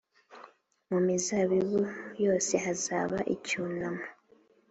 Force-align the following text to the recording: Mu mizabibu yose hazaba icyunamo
Mu 0.89 0.99
mizabibu 1.07 1.81
yose 2.25 2.53
hazaba 2.65 3.17
icyunamo 3.35 4.05